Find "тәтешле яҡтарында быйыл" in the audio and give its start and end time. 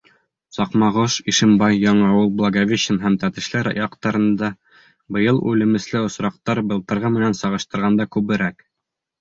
3.25-5.43